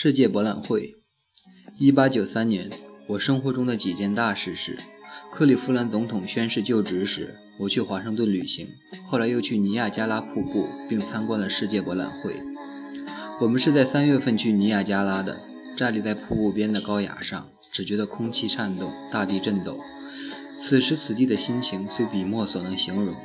[0.00, 0.94] 世界博览会，
[1.76, 2.70] 一八九三年，
[3.08, 4.78] 我生活中的几件大事是：
[5.28, 8.68] 克利夫兰总统宣誓就职时，我去华盛顿旅行；
[9.08, 12.36] 后来又去尼亚加拉瀑布，并参观了世界博览会。
[13.40, 15.40] 我们是在三月份去尼亚加拉的，
[15.76, 19.80] 站立在瀑布边的高崖上，只觉得空气颤动，大地震抖。
[20.60, 23.16] 此时此地的心情虽笔墨所能形容。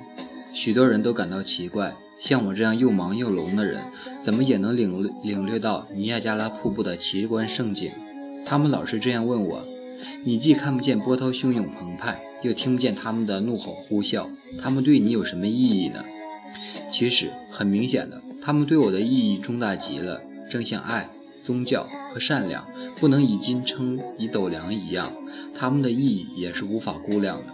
[0.56, 1.96] 许多人都感到奇怪。
[2.24, 3.82] 像我这样又忙又聋的人，
[4.24, 7.92] 怎么也能领领略到尼亚加拉瀑布的奇观盛景？
[8.46, 9.66] 他们老是这样问我：
[10.24, 16.06] 你既看不见波涛汹涌澎湃，又听不见他们的怒吼呼啸，他们对你有什么意义呢？
[16.90, 21.10] 其实很明显的，他们对我的意义重大极了，正像爱、
[21.42, 22.66] 宗教和善良
[23.02, 25.12] 不能以斤称以斗量一样，
[25.54, 27.48] 他们的意义也是无法估量的。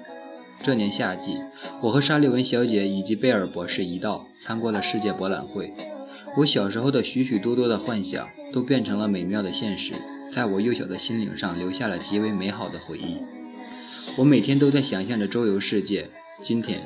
[0.61, 1.37] 这年夏季，
[1.81, 5.69] 我和沙利文小姐以及贝尔博士一道参观了世界博览会。
[6.37, 9.93] 我小时候的许许多多的幻想都变成了美妙的现实，
[10.31, 13.17] 在我幼小的心灵上留下了极为美好的回忆。
[14.17, 16.09] 我每天都在想象着周游世界。
[16.41, 16.81] 今天，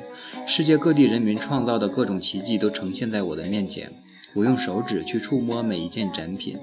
[0.46, 3.92] 世界各地人民创造的各种奇迹都呈现在我的面前。
[4.34, 6.58] 我用手指去触摸每一件展品，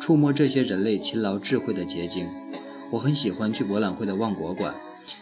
[0.00, 2.26] 触摸这些人类勤劳智慧的结晶。
[2.90, 4.74] 我很喜欢去博览会的万国馆。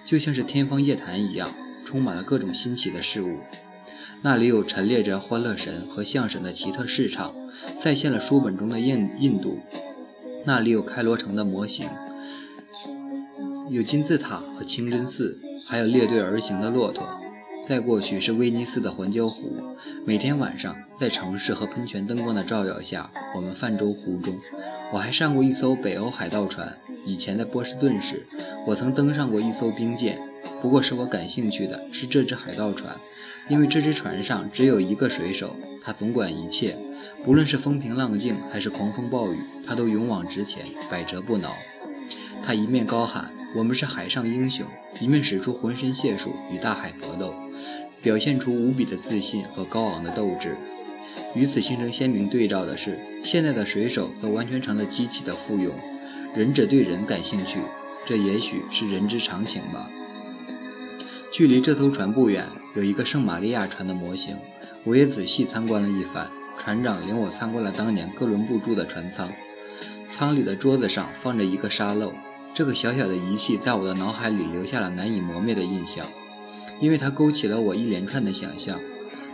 [0.04, 1.48] 就像是天方夜谭一样，
[1.84, 3.38] 充满了各种新奇的事物。
[4.22, 7.34] 那里有陈列着欢乐神和象神的奇特市场，
[7.78, 9.60] 再现了书本中的印印度。
[10.44, 11.86] 那里有开罗城的模型，
[13.68, 15.34] 有金字塔和清真寺，
[15.68, 17.19] 还有列队而行的骆驼。
[17.62, 19.76] 再过去是威尼斯的环礁湖。
[20.04, 24.34] 每天晚上，在城市和喷泉灯光的照耀下，我们泛舟湖中。
[24.92, 26.78] 我还上过一艘北欧海盗船。
[27.04, 28.26] 以前在波士顿时，
[28.66, 30.18] 我曾登上过一艘冰舰。
[30.62, 32.98] 不过，使我感兴趣的是这只海盗船，
[33.48, 36.76] 因为这只船上只有一个水手，他总管一切，
[37.24, 41.50] 不论是风平浪静还是狂风暴雨，他都勇往直前，百折不挠。
[42.46, 44.66] 他一面高喊“我们是海上英雄”，
[45.00, 47.34] 一面使出浑身解数与大海搏斗。
[48.02, 50.56] 表现出无比的自信和高昂的斗志。
[51.34, 55.70] 与此形成鲜明对照的是，现在的水手则完全成了机器的附庸。
[56.34, 57.58] 仁者对人感兴趣，
[58.06, 59.90] 这也许是人之常情吧。
[61.30, 64.34] 距离这艘船不远，有一个圣玛利亚船的模型，
[64.84, 66.30] 我也仔细参观了一番。
[66.58, 69.30] 船长领我参观了当年哥伦布住的船舱，
[70.08, 72.12] 舱里的桌子上放着一个沙漏。
[72.54, 76.04] 这个小小的仪器在我的脑海里留下了难以磨灭的印象。
[76.80, 78.80] 因为它勾起了我一连串的想象。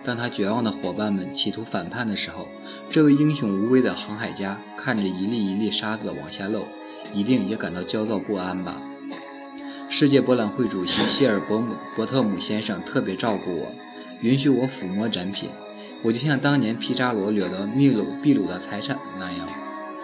[0.02, 2.48] 当他绝望的伙伴们企图反叛的时候，
[2.88, 6.66] 这位英雄无畏的航海家看着一粒一粒沙子往下漏，
[7.12, 8.80] 一定也感到焦躁不安吧？
[9.88, 13.72] 世界博览会主席希尔伯姆伯特姆先生特别照顾我，
[14.20, 15.50] 允许我抚摸展品。
[16.02, 19.48] 我就像当年皮扎罗掠夺秘鲁秘鲁的财产那样，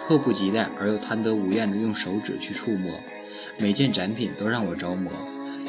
[0.07, 2.99] 迫不及待而又贪得无厌地用手指去触摸
[3.57, 5.11] 每件展品，都让我着魔。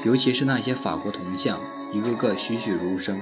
[0.05, 1.59] 尤其是那些法国铜像，
[1.93, 3.21] 一个个栩栩如生，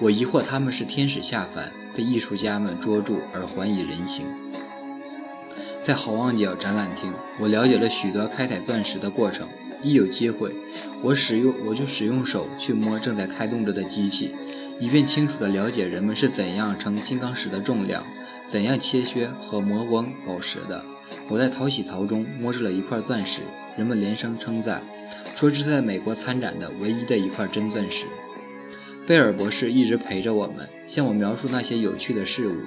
[0.00, 4.24] 我疑惑他们是天使下凡，被艺术家们捉住而还以人形。
[5.84, 9.48] 在好望角展览厅，我了解了许多开采钻石的过程。
[9.82, 10.54] 一有机会，
[11.02, 14.32] 我使用我就使用手去摸正在开动着的机器，
[14.78, 18.04] 以便清楚地了解人们是怎样称金刚石的重量，
[18.52, 20.84] 怎样切削和磨光宝石的。
[21.30, 23.40] 我在淘洗槽中摸出了一块钻石，
[23.78, 24.82] 人们连声称赞。
[25.34, 28.04] 说这是在美国参展的唯一的一块真钻石。
[29.06, 32.60] 贝尔博士一直陪着我们，向我描述那些有趣的事物。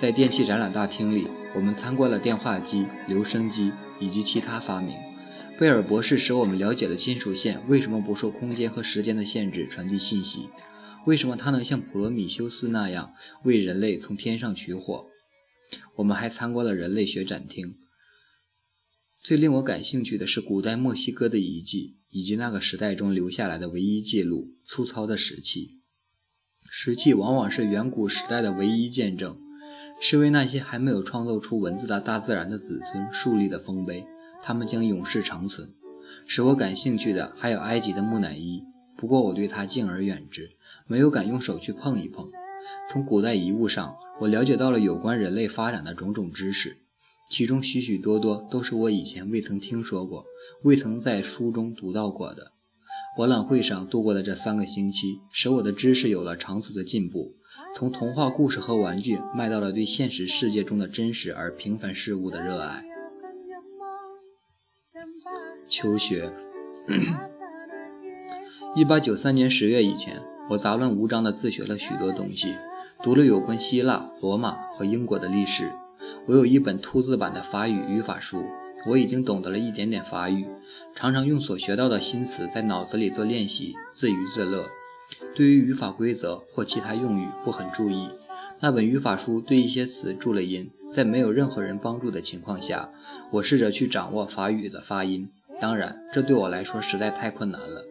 [0.00, 4.96] 在电器展览大厅里，我们参观了电话机、留声机以及其他发明。
[5.58, 10.48] 贝尔博士使我们了解了金属线为什么不受空间和时间的限制传递信息，
[11.04, 15.09] 为什么它能像普罗米修斯那样为人类从天上取火。
[15.96, 17.76] 我们还参观了人类学展厅。
[19.22, 25.80] 最令我感兴趣的是古代墨西哥的遗迹，以及那个时代中留下来的唯一记录——粗糙的石器。
[26.70, 29.38] 石器往往是远古时代的唯一见证，
[30.00, 34.06] 是为那些还没有创造出文字的大自然的子孙树立的丰碑。
[34.42, 35.74] 他们将永世长存。
[36.26, 38.62] 使我感兴趣的还有埃及的木乃伊，
[38.96, 40.52] 不过我对它敬而远之，
[40.86, 42.30] 没有敢用手去碰一碰。
[42.88, 46.76] 从古代遗物上，我了解到了有关人类发展的种种知识。
[47.30, 50.24] 其中许许多多都是我以前未曾听说过、
[50.62, 52.52] 未曾在书中读到过的。
[53.16, 57.36] 博览会上度过的这三个星期，使我的知识有了长足的进步，
[57.76, 62.84] 从童话故事和玩具，迈到了对现实世界中的真实而平凡事物的热爱。
[65.68, 66.32] 求学。
[68.76, 72.56] 一八九三年十月以前，我杂乱无章地自学了许多东西，
[73.04, 75.70] 读了有关希腊、罗马和英国的历史。
[76.26, 78.42] 我有一本凸字版的法语语法书，
[78.88, 80.48] 我已经懂得了一点点法语，
[80.92, 84.64] 常常用所学到的新词在脑子里做练习，自娱自乐。
[85.36, 88.08] 对于语法规则或其他用语不很注意。
[88.58, 92.90] 那本语法书对一些词注了音，在没有任何人帮助的情况下，
[93.30, 95.28] 我试着去掌握法语的发音。
[95.60, 97.84] 当然，这对我来说实在太困难了，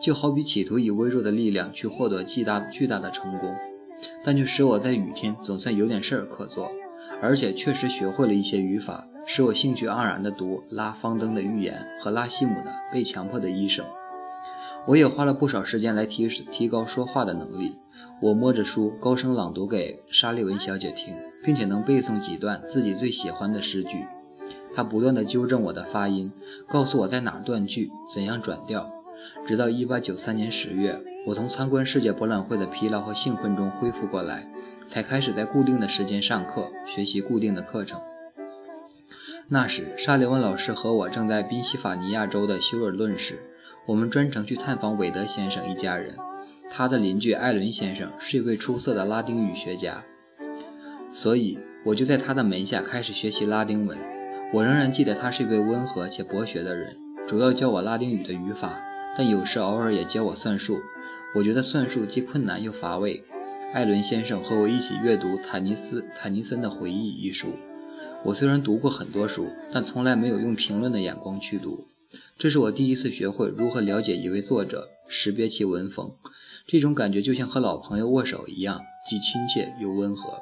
[0.00, 3.54] 就好比企图以微弱的力量去获得巨大巨大的成功，
[4.24, 6.70] 但却使我在雨天总算有点事儿可做，
[7.20, 13.84] 而且确实学会了一些语法，使我兴趣盎然地读拉方登的寓言和拉希姆的被强迫的医生。
[14.86, 17.74] 我也花了不少时间来提提高说话的能力。
[18.22, 21.12] 我摸着书，高声朗读给沙利文小姐听，
[21.44, 24.06] 并且能背诵几段自己最喜欢的诗句。
[24.76, 26.30] 他不断地纠正我的发音，
[26.68, 28.92] 告诉我在哪断句，怎样转调。
[29.46, 34.46] 直到1893年10月，我从参观世界博览会的疲劳和兴奋中恢复过来，
[34.84, 38.02] 才开始在固定的时间上课，学习固定的课程。
[39.48, 43.38] 那时，沙利文老师和我正在宾夕法尼亚州的休尔顿市，
[43.86, 46.16] 我们专程去探访韦德先生一家人。
[46.68, 50.04] 他的邻居艾伦先生是一位出色的拉丁语学家，
[51.10, 53.96] 所以我就在他的门下开始学习拉丁文。
[54.52, 56.96] 我仍然记得他是一位温和且博学的人，
[57.26, 58.80] 主要教我拉丁语的语法，
[59.18, 60.78] 但有时偶尔也教我算术。
[61.34, 63.24] 我觉得算术既困难又乏味。
[63.74, 67.48] 艾伦先生和我一起阅读坦尼斯坦尼森的回忆一书。
[68.24, 71.88] 我虽然读过很多书，但从来没有用评论的眼光去读。
[72.38, 76.12] 这是我第一次学会如何了解一位作者，识别其文风。
[76.68, 80.38] 这种感觉就像和老朋友握手一样，既亲切又温和。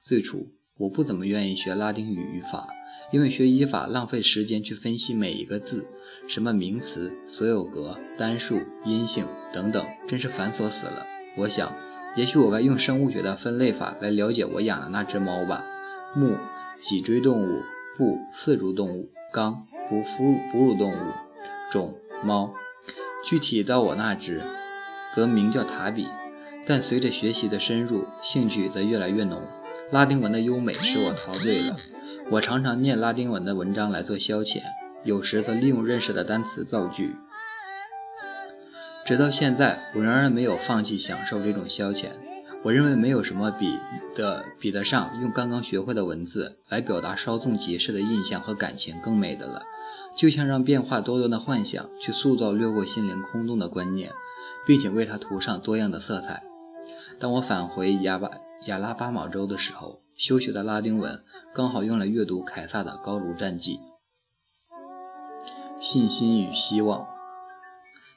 [0.00, 0.48] 最初
[0.78, 2.68] 我不怎么愿意学拉丁语语法，
[3.12, 5.86] 因为学语法浪费时间去分析每一个字，
[6.26, 11.06] 什么名词、所有格、单数、阴性等等，真是繁琐死了。
[11.36, 11.72] 我想，
[12.16, 15.62] 也许我该用生物学的分类法来了解我养的那只猫吧。
[16.16, 16.36] 目，
[16.80, 17.62] 脊椎动物；
[17.98, 21.12] 部，四足动物；纲，哺哺哺乳动物；
[21.70, 21.94] 种，
[22.24, 22.54] 猫。
[23.24, 24.42] 具体到我那只。
[25.12, 26.08] 则名叫塔比，
[26.66, 29.42] 但随着学习的深入，兴趣则越来越浓。
[29.90, 31.76] 拉丁文的优美使我陶醉了。
[32.32, 34.62] 我常常念拉丁文的文章来做消遣，
[35.04, 37.14] 有时则利用认识的单词造句。
[39.04, 42.12] 直到现在，我仍然没有放弃享受这种消遣。
[42.62, 43.78] 我认为没有什么比
[44.14, 49.64] 的比得上用刚刚学会的文字来表达稍纵即逝的印象和感情更美的了。
[50.16, 54.10] 就像让变化多端的幻想去塑造掠过心灵空洞的观念。
[54.66, 56.44] 并且为它涂上多样的色彩。
[57.18, 58.30] 当我返回亚巴
[58.66, 63.72] 亚拉巴马州的时候，修学的拉丁文刚好用来阅读凯撒的《高卢战记》。
[65.80, 67.08] 信心与希望。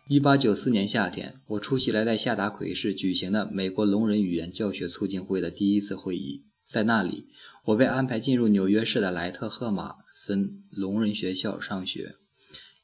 [0.07, 6.43] 1894年夏天，我出席了在夏达奎市举行的美国聋人语言教学促进会的第一次会议。
[6.67, 7.25] 在那里，
[7.63, 12.13] 我被安排进入纽约市的莱特赫马森聋人学校上学。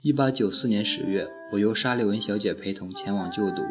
[0.01, 3.61] 一八九四年十月，我由沙利文小姐陪同前往就读。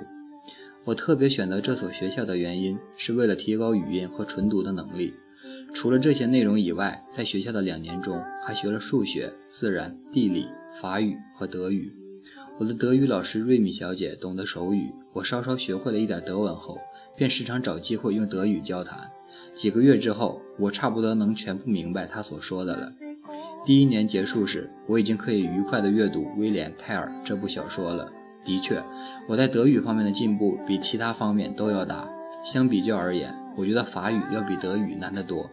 [0.85, 5.13] 我特别选择这所学校的原因，是为了提高语音和纯读的能力。
[5.75, 10.47] 除了这些内容以外，在学校的两年中，还学了数学、自然、地理、
[10.81, 11.93] 法语和德语。
[12.59, 16.79] 我的德语老师瑞米小姐懂得手语，我稍稍学会了一点德文后，
[17.17, 19.11] 便时常找机会用德语交谈。
[19.55, 22.93] 几个月之后，我差不多能全部明白她所说的了。
[23.65, 28.11] 第一年结束时，我已经可以愉快地阅读《威廉·泰尔》这部小说了。
[28.45, 28.83] 的确，
[29.29, 32.09] 我在德语方面的进步比其他方面都要大。
[32.43, 35.51] 相比较而言，我觉得法语要比德语难得多。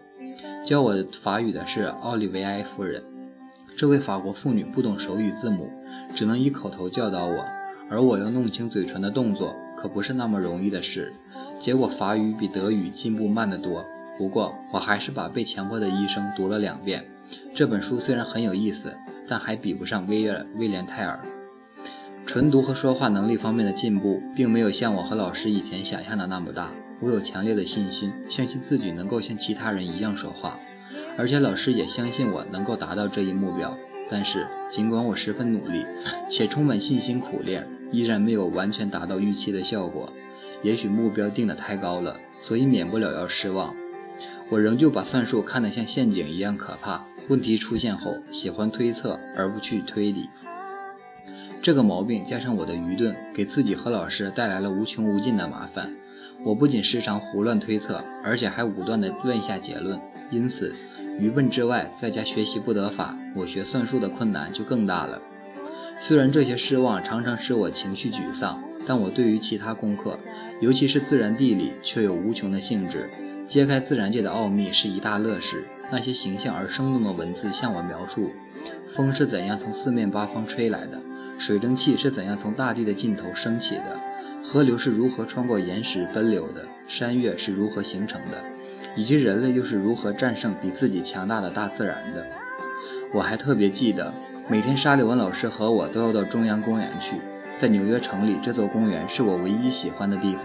[0.67, 0.93] 教我
[1.23, 3.01] 法语的是奥利维埃夫人，
[3.77, 5.71] 这位法国妇女不懂手语字母，
[6.13, 7.45] 只能以口头教导我，
[7.89, 11.13] 而我要弄清嘴唇的动作，可不是那么容易的事。
[11.57, 13.85] 结果法语比德语进步慢得多。
[14.17, 17.05] 不过，我还是把《被强迫的医生》读了两遍。
[17.55, 18.93] 这本书虽然很有意思，
[19.25, 21.21] 但还比不上威尔威廉泰尔。
[22.25, 26.71] 纯读和说话能力方面的进步，并没有像我和老师以前想象的那么大。
[26.99, 30.59] 我有强烈的信心，相信自己能够像其他人一样说话，
[31.17, 33.77] 而且老师也相信我能够达到这一目标。
[34.09, 35.85] 但是，尽管我十分努力，
[36.29, 40.11] 且充满信心苦练，依然没有完全达到预期的效果。
[40.63, 43.75] 也许目标定得太高了，所以免不了要失望。
[44.49, 47.05] 我仍旧把算术看得像陷阱一样可怕。
[47.27, 50.29] 问题出现后，喜欢推测而不去推理。
[51.61, 55.91] 这个毛病加上我的愚钝，给自己和老师带来了无穷无尽的麻烦。
[56.43, 59.99] 我不仅时常胡乱推测，而且还武断地乱下结论。
[60.29, 60.75] 因此，
[61.19, 65.21] 愚笨之外，在家学习不得法，我学算术的困难就更大了。
[65.99, 70.19] 虽然这些失望常常使我情绪沮丧，但我对于其他功课，
[70.61, 73.09] 尤其是自然地理，却有无穷的兴致。
[73.47, 75.65] 揭开自然界的奥秘是一大乐事。
[75.89, 78.31] 那些形象而生动的文字向我描述：
[78.93, 81.01] 风是怎样从四面八方吹来的，
[81.39, 83.97] 水蒸气是怎样从大地的尽头升起的，
[84.49, 88.41] 河流是如何穿过岩石奔流的，山岳是如何形成的，
[88.95, 92.25] 以及人类又是如何战胜比自己强大的大自然的。
[93.13, 94.13] 我还特别记得，
[94.47, 97.15] 每天沙利文老师和我都要到中央公园去。
[97.57, 100.43] 在纽约城里，这座公园是我唯一喜欢的地方。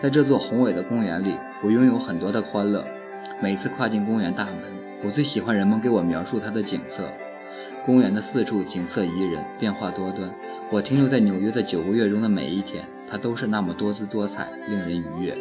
[0.00, 2.84] 在这座宏伟的公园里，我拥有很多的欢乐。
[3.40, 4.56] 每次跨进公园大门，
[5.04, 7.04] 我最喜欢人们给我描述它的景色。
[7.86, 10.28] 公园的四处景色宜人，变化多端。
[10.70, 15.36] 我停留在纽约的九个月中的每一天，它都是那么多姿多彩，令人愉悦。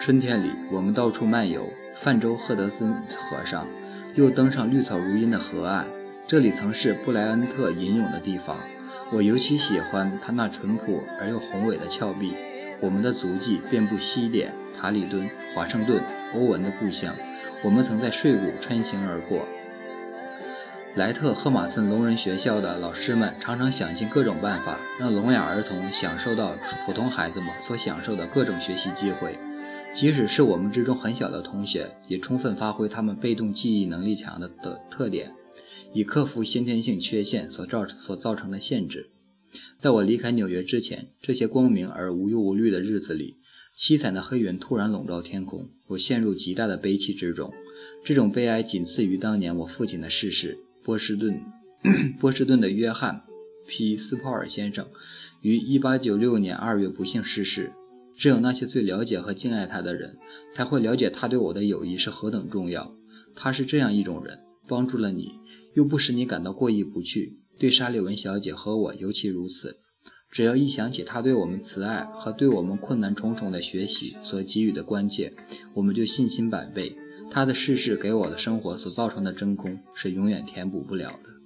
[0.00, 3.66] 春天里，我们到处漫游，泛舟赫德森河上。
[4.14, 5.86] 又登上绿草如茵的河岸，
[6.26, 8.56] 这里曾是布莱恩特吟咏的地方。
[9.12, 12.34] 我尤其喜欢它那淳朴而又宏伟的峭壁。
[12.80, 16.02] 我们的足迹遍布西点、塔里敦、华盛顿、
[16.34, 17.14] 欧文的故乡。
[17.64, 19.46] 我们曾在睡谷穿行而过。
[20.98, 29.38] 莱特赫马森聋人学校的老师们常常想尽各种办法，让聋哑儿童享受到普通孩子们所享受的各种学习机会。
[29.94, 35.30] 即使是我们之中很小的同学，也充分发挥他们被动记忆能力强的的特点，
[35.92, 39.10] 以克服先天性缺陷所造所造成的限制。
[39.78, 43.36] 在我离开纽约之前，这些光明而无忧无虑的日子里，
[43.78, 47.52] 凄惨的黑云突然笼罩天空，我陷入极大的悲戚之中。
[48.04, 50.58] 这种悲哀仅次于当年我父亲的逝世。
[50.88, 51.42] 波士顿，
[52.18, 53.24] 波士顿的约翰
[53.68, 54.86] ·P· 斯泡尔先生
[55.42, 57.74] 于1896年2月不幸逝世。
[58.16, 60.16] 只有那些最了解和敬爱他的人，
[60.54, 62.94] 才会了解他对我的友谊是何等重要。
[63.34, 65.34] 他是这样一种人，帮助了你，
[65.74, 67.36] 又不使你感到过意不去。
[67.58, 69.76] 对沙利文小姐和我尤其如此。
[70.30, 75.34] 只要一想起他对我们慈爱和对我们困难重重的学习所给予的关切，
[75.74, 76.96] 我们就信心百倍。
[77.30, 81.37] 他的逝世给我的生活所造成的真空，是永远填补不了的。